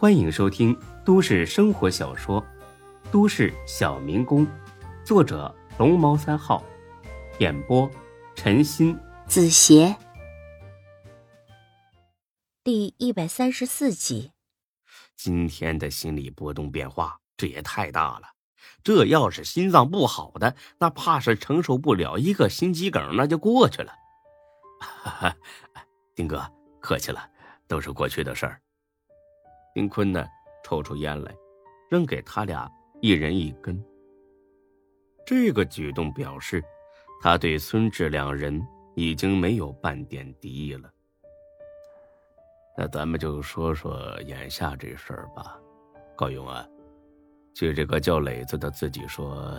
[0.00, 0.74] 欢迎收听
[1.04, 2.40] 都市生活小说
[3.10, 4.46] 《都市小民工》，
[5.04, 6.64] 作者龙猫三号，
[7.38, 7.86] 演播
[8.34, 9.94] 陈鑫、子邪，
[12.64, 14.32] 第一百三十四集。
[15.16, 18.28] 今天的心理波动变化，这也太大了。
[18.82, 23.92] 这要是心脏不好的，那怕是承受不了一个心肌梗，那就过去了。
[24.80, 25.36] 哈哈，
[26.14, 27.28] 丁哥，客气了，
[27.68, 28.62] 都是过去的事儿。
[29.74, 30.26] 丁坤呢，
[30.64, 31.34] 抽出烟来，
[31.88, 33.82] 扔给他俩一人一根。
[35.24, 36.62] 这个举动表示，
[37.22, 38.60] 他对孙志两人
[38.94, 40.90] 已经没有半点敌意了。
[42.76, 45.60] 那咱们就说说眼下这事儿吧，
[46.16, 46.66] 高勇啊，
[47.54, 49.56] 据这个叫磊子的自己说，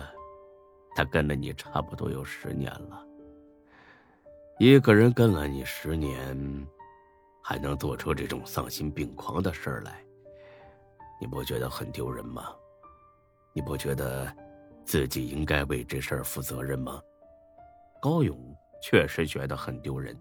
[0.94, 3.06] 他跟了你差不多有十年了。
[4.58, 6.66] 一个人跟了你十年，
[7.42, 10.02] 还能做出这种丧心病狂的事儿来，
[11.20, 12.54] 你不觉得很丢人吗？
[13.52, 14.34] 你不觉得
[14.84, 17.00] 自己应该为这事儿负责任吗？
[18.00, 18.38] 高勇
[18.82, 20.16] 确实觉得很丢人，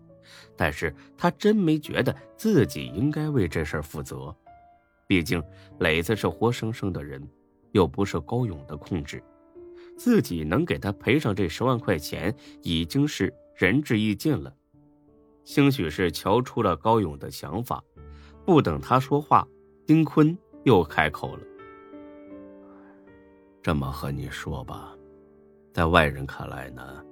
[0.57, 4.35] 但是他真没觉得自己应该为这事儿负责。
[5.07, 5.43] 毕竟
[5.79, 7.21] 磊子是活生生的人，
[7.71, 9.23] 又不是高勇的控制，
[9.97, 13.33] 自己能给他赔上这十万块钱，已经是。
[13.53, 14.51] 仁至义尽了，
[15.43, 17.83] 兴许是瞧出了高勇的想法，
[18.45, 19.47] 不等他说话，
[19.85, 21.43] 丁坤又开口了
[23.61, 24.95] ：“这么和你说吧，
[25.73, 27.03] 在外人看来呢，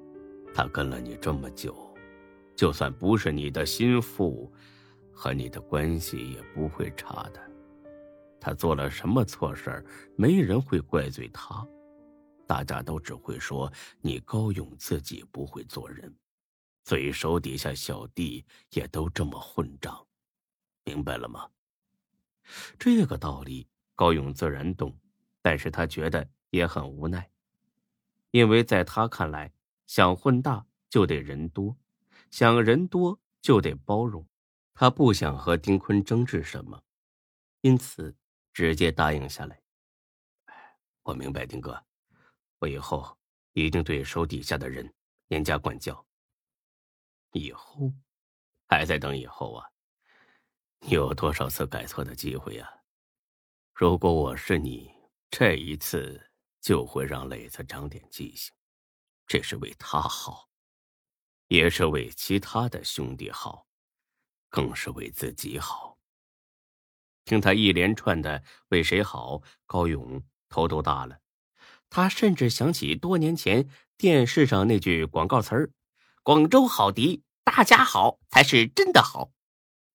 [0.54, 1.76] 他跟了你这么久，
[2.56, 4.52] 就算不是你的心腹，
[5.12, 7.42] 和你的关系也不会差的。
[8.40, 9.84] 他做了什么错事
[10.16, 11.68] 没人会怪罪他，
[12.48, 13.70] 大家都只会说
[14.02, 16.14] 你高勇自己不会做人。”
[16.84, 20.08] 所以手底下小弟也都这么混账，
[20.84, 21.50] 明白了吗？
[22.80, 24.98] 这个道理高勇自然懂，
[25.42, 27.30] 但是他觉得也很无奈，
[28.32, 29.54] 因为在他看来，
[29.86, 31.78] 想混大就得人多，
[32.32, 34.28] 想人多就得包容，
[34.74, 36.82] 他不想和丁坤争执什么，
[37.62, 38.16] 因此
[38.52, 39.62] 直接答应下来。
[41.04, 41.84] 我明白，丁哥，
[42.60, 43.18] 我以后
[43.54, 44.92] 一定对手底下的人
[45.28, 46.04] 严加管教。
[47.32, 47.94] 以后，
[48.68, 49.70] 还在等以后啊？
[50.82, 52.82] 你有多少次改错的机会呀？
[53.74, 54.92] 如果我是你，
[55.30, 58.54] 这一次就会让磊子长点记性，
[59.28, 60.50] 这是为他好，
[61.48, 63.68] 也是为其他的兄弟好，
[64.50, 65.98] 更是为自己好。
[67.26, 71.22] 听他一连串的为谁好，高勇头都大了。
[71.90, 75.72] 他甚至想起多年前电视上那句广告词儿。
[76.22, 79.32] 广州好迪，大家好才是真的好。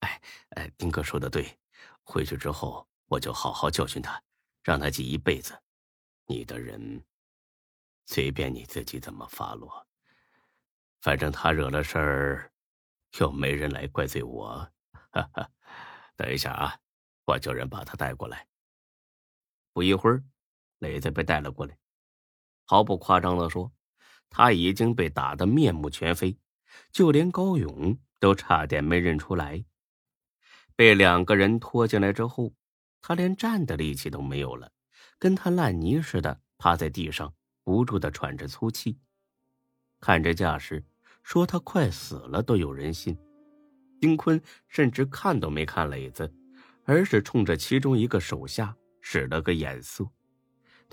[0.00, 0.22] 哎
[0.56, 1.58] 哎，丁哥说的对，
[2.02, 4.20] 回去之后我就好好教训他，
[4.62, 5.60] 让他记一辈子。
[6.26, 7.04] 你的人，
[8.06, 9.86] 随便你自己怎么发落，
[11.02, 12.52] 反正他惹了事儿，
[13.18, 14.66] 又没人来怪罪我。
[15.10, 15.50] 哈哈，
[16.16, 16.78] 等一下啊，
[17.26, 18.48] 我叫人把他带过来。
[19.74, 20.24] 不一会儿，
[20.78, 21.76] 磊子被带了过来，
[22.64, 23.70] 毫不夸张的说。
[24.36, 26.36] 他已经被打得面目全非，
[26.90, 29.64] 就连高勇都差点没认出来。
[30.74, 32.52] 被两个人拖进来之后，
[33.00, 34.72] 他连站的力气都没有了，
[35.20, 38.98] 跟他烂泥似的趴在地上，不住的喘着粗气。
[40.00, 40.84] 看这架势，
[41.22, 43.16] 说他快死了都有人信。
[44.00, 46.34] 丁坤甚至看都没看磊子，
[46.82, 50.04] 而是冲着其中一个手下使了个眼色。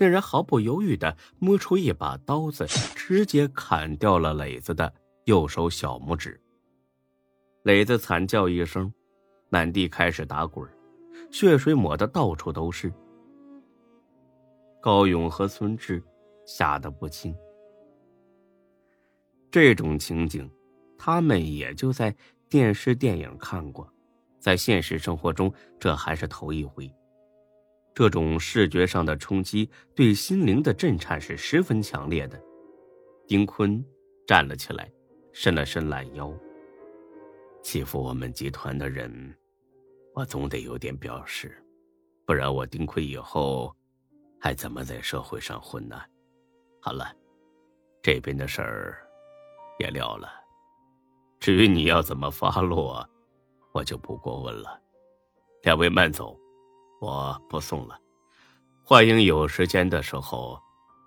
[0.02, 4.92] 那人毫不犹豫的摸出一把刀子，直接砍掉了磊子的
[5.26, 6.42] 右手小拇指。
[7.62, 8.92] 磊子惨叫一声，
[9.48, 10.68] 满地开始打滚，
[11.30, 12.92] 血水抹得到处都是。
[14.80, 16.02] 高勇和孙志
[16.44, 17.32] 吓得不轻。
[19.52, 20.50] 这种情景，
[20.98, 22.12] 他们也就在
[22.48, 23.88] 电视电影看过，
[24.40, 26.92] 在现实生活中，这还是头一回。
[27.94, 32.40] 这种视觉上的冲击对心灵的震颤是十分强烈的。
[33.26, 33.84] 丁坤
[34.26, 34.90] 站了起来，
[35.32, 36.32] 伸了伸懒腰。
[37.62, 39.34] 欺负我们集团的人，
[40.14, 41.62] 我总得有点表示，
[42.26, 43.74] 不然我丁坤以后
[44.40, 46.00] 还怎么在社会上混呢？
[46.80, 47.14] 好了，
[48.02, 49.06] 这边的事儿
[49.78, 50.28] 也了了。
[51.38, 53.08] 至于你要怎么发落，
[53.72, 54.80] 我就不过问了。
[55.62, 56.36] 两位慢走。
[57.02, 57.98] 我不送了，
[58.84, 60.56] 欢迎有时间的时候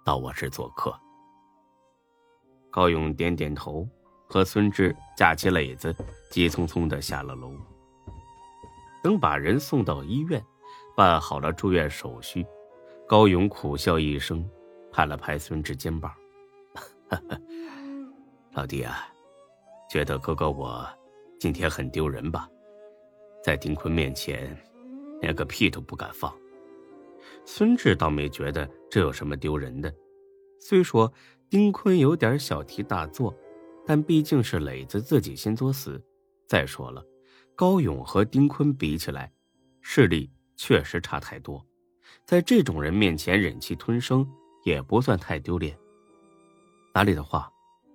[0.04, 0.94] 到我这做客。
[2.70, 3.88] 高勇点点头，
[4.28, 5.96] 和孙志架起垒子，
[6.30, 7.54] 急匆匆的下了楼。
[9.02, 10.46] 等把人送到医院，
[10.98, 12.46] 办好了住院手续，
[13.08, 14.46] 高勇苦笑一声，
[14.92, 16.14] 拍了拍孙志肩膀：
[18.52, 19.08] “老弟啊，
[19.90, 20.86] 觉得哥哥我
[21.40, 22.50] 今天很丢人吧？
[23.42, 24.54] 在丁坤面前，
[25.26, 26.32] 连个屁都不敢放。”
[27.46, 29.92] 孙志倒没觉得这有什么丢人的，
[30.60, 31.12] 虽说
[31.50, 33.36] 丁坤有点小题大做，
[33.86, 36.00] 但毕竟是磊子自己先作死。
[36.48, 37.04] 再说了，
[37.56, 39.32] 高勇和丁坤比起来，
[39.82, 40.30] 势力。
[40.58, 41.62] 确实差太多，
[42.24, 44.26] 在这种人面前忍气吞声
[44.64, 45.78] 也不算太丢脸。
[46.94, 47.52] 哪里的话，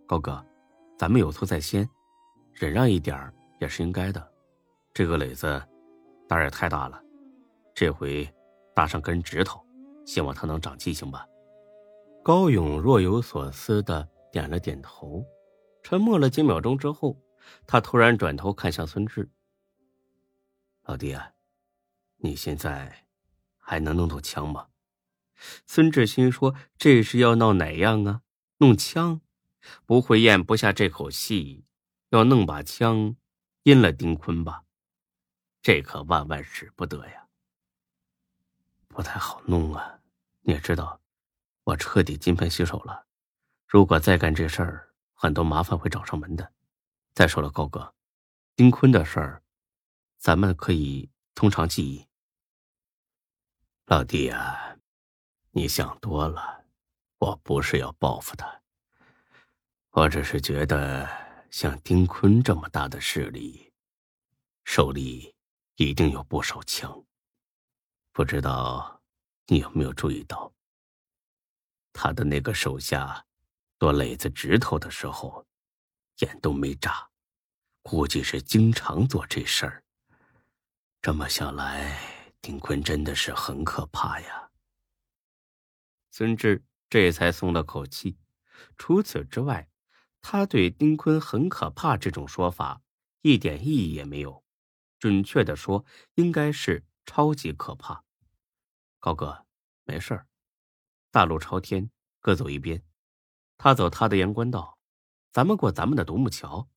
[0.06, 0.44] 高哥，
[0.98, 1.88] 咱们有错在先，
[2.52, 3.32] 忍让一点
[3.62, 4.30] 也是应该的。
[4.92, 5.46] 这个磊子
[6.28, 7.02] 胆儿也太大了，
[7.80, 8.30] 这回
[8.74, 9.58] 搭上根指头，
[10.04, 11.26] 希望他能长记性吧。
[12.22, 15.24] 高勇若有所思的点了点头，
[15.82, 17.18] 沉默了几秒钟之后，
[17.66, 19.30] 他突然转头看向孙志
[20.84, 21.32] ：“老弟啊。”
[22.20, 23.06] 你现在
[23.56, 24.66] 还能弄到枪吗？
[25.66, 28.20] 孙志新说：“这是要闹哪样啊？
[28.58, 29.22] 弄枪？
[29.86, 31.64] 不会咽不下这口气，
[32.10, 33.16] 要弄把枪，
[33.62, 34.64] 阴了丁坤吧？
[35.62, 37.26] 这可万万使不得呀！
[39.00, 39.98] 不太好弄啊！
[40.42, 41.00] 你也知道，
[41.64, 43.06] 我彻底金盆洗手了。
[43.66, 46.52] 如果再干这事儿，很多麻烦会找上门的。
[47.14, 47.94] 再说了，高哥，
[48.54, 49.42] 丁坤的事儿，
[50.18, 52.06] 咱们可以从长计议。”
[53.88, 54.76] 老弟啊，
[55.52, 56.66] 你想多了，
[57.20, 58.60] 我不是要报复他，
[59.92, 61.08] 我只是觉得
[61.50, 63.72] 像丁坤这么大的势力，
[64.64, 65.34] 手里
[65.76, 67.02] 一定有不少枪。
[68.12, 69.02] 不知道
[69.46, 70.52] 你有没有注意到，
[71.92, 73.24] 他的那个手下
[73.78, 75.46] 剁磊子指头的时候，
[76.18, 77.08] 眼都没眨，
[77.82, 79.84] 估计是经常做这事儿。
[81.00, 82.18] 这么想来。
[82.42, 84.50] 丁坤真的是很可怕呀。
[86.10, 88.16] 孙志这才松了口气。
[88.78, 89.68] 除此之外，
[90.22, 92.80] 他对丁坤很可怕这种说法
[93.20, 94.42] 一点意义也没有。
[94.98, 95.84] 准确的说，
[96.14, 98.04] 应该是超级可怕。
[98.98, 99.46] 高哥，
[99.84, 100.26] 没事儿，
[101.10, 102.84] 大路朝天，各走一边。
[103.56, 104.78] 他走他的阳关道，
[105.32, 106.68] 咱们过咱们的独木桥，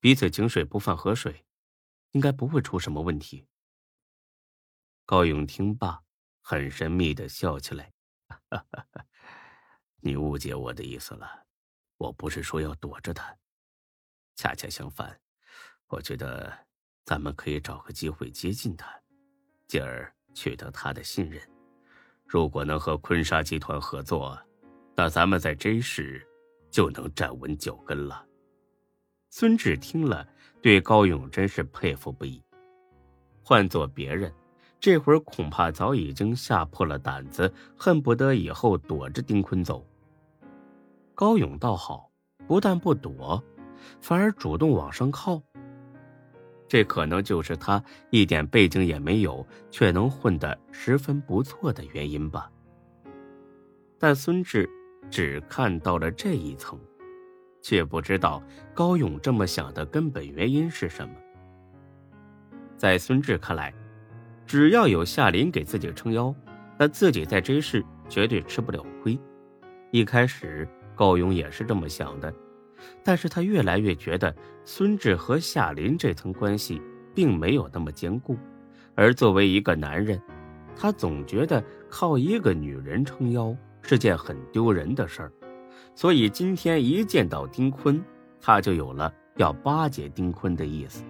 [0.00, 1.46] 彼此井水不犯河水，
[2.12, 3.46] 应该不会出什么问题。
[5.04, 6.02] 高勇听罢，
[6.40, 7.92] 很神秘的笑起来
[10.00, 11.46] ：“你误解我的意思了，
[11.96, 13.38] 我不是说要躲着他，
[14.34, 15.20] 恰恰相反，
[15.86, 16.66] 我觉得
[17.04, 19.02] 咱们可以找个机会接近他，
[19.66, 21.40] 进而取得他的信任。
[22.26, 24.38] 如果能和坤沙集团合作，
[24.94, 26.26] 那咱们在 J 市
[26.70, 28.24] 就能站稳脚跟了。”
[29.30, 30.26] 孙志听了，
[30.62, 32.42] 对高勇真是佩服不已。
[33.42, 34.32] 换做别人，
[34.80, 39.86] 这会儿恐怕早已经吓破了胆子，恨不得以后躲着丁坤走。
[41.14, 42.10] 高勇倒好，
[42.46, 43.42] 不但不躲，
[44.00, 45.40] 反而主动往上靠。
[46.68, 52.50] 这可能就是他一点背景也没有，却能混得十分不错的原因吧。
[53.98, 54.68] 但孙志
[55.10, 56.78] 只看到了这一层，
[57.62, 58.42] 却不知道
[58.74, 61.14] 高勇这么想的根本原因是什么。
[62.76, 63.72] 在孙志看来。
[64.48, 66.32] 只要有夏林给自己撑腰，
[66.78, 69.18] 那自己在这事绝对吃不了亏。
[69.90, 72.32] 一开始高勇也是这么想的，
[73.02, 76.80] 但是他越来越觉得孙志和夏林这层关系
[77.14, 78.36] 并没有那么坚固，
[78.94, 80.20] 而作为一个男人，
[80.74, 85.32] 他总觉得靠一个女人撑腰是件很丢人的事儿。
[85.94, 88.02] 所以今天一见到丁坤，
[88.40, 91.04] 他就有了要巴结丁坤的意思。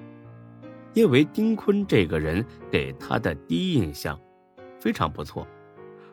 [0.94, 4.18] 因为丁坤这个人给他的第一印象
[4.80, 5.46] 非常不错，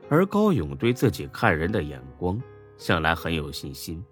[0.10, 2.42] 而高勇对自己看人的眼光
[2.78, 4.04] 向来很有信心。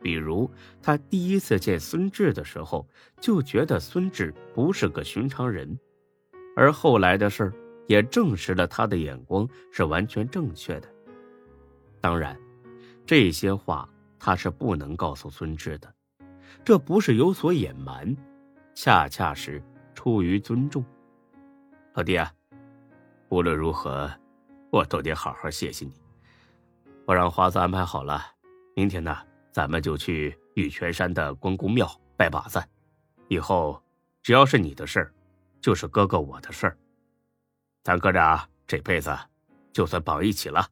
[0.00, 0.50] 比如
[0.82, 2.88] 他第一次见孙志的时候，
[3.20, 5.78] 就觉得孙志不是个寻常人，
[6.56, 7.52] 而后来的事儿
[7.86, 10.88] 也证实了他的眼光是完全正确的。
[12.00, 12.38] 当然，
[13.04, 13.88] 这些话
[14.18, 15.92] 他是不能告诉孙志的，
[16.64, 18.16] 这不是有所隐瞒，
[18.74, 19.62] 恰恰是。
[19.94, 20.84] 出于尊重，
[21.94, 22.32] 老弟啊，
[23.30, 24.08] 无论如何，
[24.70, 25.92] 我都得好好谢谢你。
[27.04, 28.24] 我让华子安排好了，
[28.76, 29.18] 明天呢，
[29.58, 32.62] 咱们就去玉泉山的关公庙拜把子。
[33.26, 33.82] 以后
[34.22, 35.12] 只要是你的事儿，
[35.60, 36.78] 就是哥哥我的事儿，
[37.82, 39.12] 咱哥俩这辈子
[39.72, 40.64] 就算绑一起了。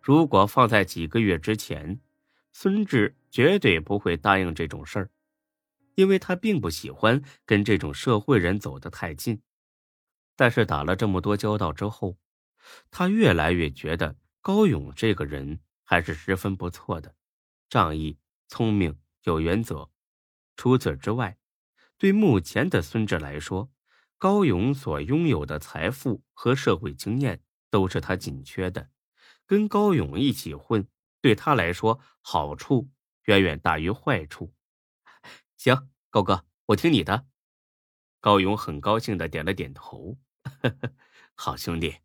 [0.00, 2.00] 如果放在几个月之前，
[2.50, 5.10] 孙志绝对不会答应这种事儿。
[5.96, 9.38] 因为他并不喜欢跟这种社会人走得太近，
[10.34, 12.16] 但是打了这么多交道之后，
[12.90, 17.14] 他越来越觉得高勇这个人还是十分不错的，
[17.70, 19.90] 仗义、聪明、有原则。
[20.56, 21.38] 除此之外，
[21.96, 23.70] 对目前的孙志来说，
[24.18, 28.90] 高勇所拥有的财富和社会经验都是他紧缺的。
[29.46, 30.88] 跟高勇一起混，
[31.20, 32.90] 对他来说好处
[33.26, 34.52] 远远大于坏处。
[35.56, 37.26] 行，高哥，我听你的。
[38.18, 40.18] 高勇很高兴的点了点头。
[41.36, 41.98] 好兄弟。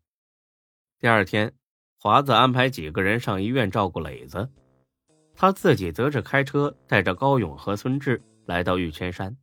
[1.00, 1.56] 第二天，
[1.98, 4.50] 华子安排几个人上医院照顾磊子，
[5.36, 9.36] 他自己则是开车带着高勇和孙志来到玉泉山。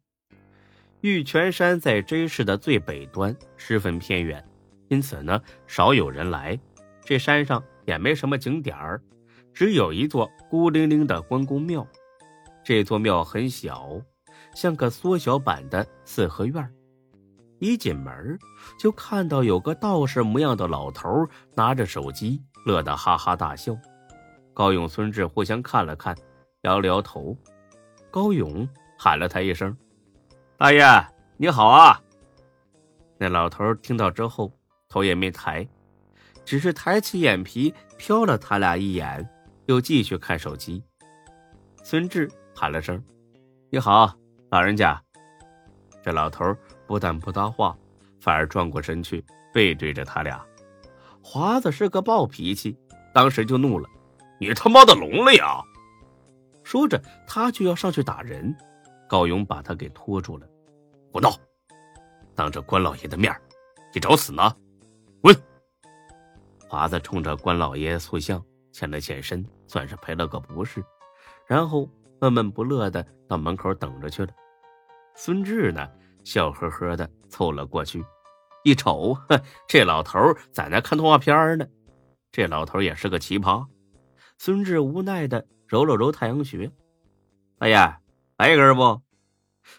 [1.01, 4.43] 玉泉山在 J 市的最北端，十分偏远，
[4.87, 6.59] 因此呢，少有人来。
[7.05, 9.01] 这山上也没什么景点儿，
[9.53, 11.85] 只有一座孤零零的关公庙。
[12.63, 14.01] 这座庙很小，
[14.55, 16.73] 像个缩小版的四合院。
[17.59, 18.39] 一进门
[18.79, 23.77] 就看到有个道士模样的老头拿着手机，乐得哈哈大笑。
[24.53, 26.15] 高勇、孙志互相看了看，
[26.61, 27.35] 摇了摇头。
[28.11, 28.67] 高勇
[28.97, 29.75] 喊了他一声。
[30.57, 30.83] 大爷，
[31.37, 31.99] 你好啊！
[33.17, 34.51] 那老头听到之后，
[34.87, 35.67] 头也没抬，
[36.45, 39.27] 只是抬起眼皮瞟了他俩一眼，
[39.65, 40.83] 又继续看手机。
[41.83, 43.03] 孙志喊了声
[43.71, 44.13] ：“你好，
[44.51, 45.01] 老人家。”
[46.03, 46.55] 这老头
[46.85, 47.75] 不但不搭话，
[48.19, 50.45] 反而转过身去，背对着他俩。
[51.23, 52.77] 华子是个暴脾气，
[53.13, 53.89] 当时就怒了
[54.43, 55.61] ：“你他妈的聋了呀！”
[56.63, 58.55] 说着，他就要上去打人，
[59.07, 60.47] 高勇把他给拖住了。
[61.11, 61.31] 胡闹！
[62.35, 63.33] 当着关老爷的面，
[63.93, 64.53] 你找死呢？
[65.21, 65.35] 滚！
[66.67, 70.83] 华子冲着关老爷塑像欠了欠身，算是赔了个不是，
[71.47, 71.87] 然后
[72.19, 74.33] 闷闷不乐的到门口等着去了。
[75.15, 75.87] 孙志呢，
[76.23, 78.03] 笑呵呵的凑了过去，
[78.63, 80.19] 一瞅，哼，这老头
[80.51, 81.65] 在那看动画片呢。
[82.31, 83.63] 这老头也是个奇葩。
[84.37, 86.71] 孙志无奈的揉了揉太阳穴，
[87.57, 87.75] 大爷，
[88.37, 89.01] 来一根不？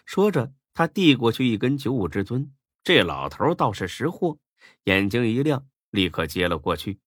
[0.05, 0.51] 说着。
[0.77, 2.51] 他递过去一根九五至尊，
[2.83, 4.37] 这老头倒是识货，
[4.83, 6.99] 眼睛一亮，立刻接了过去。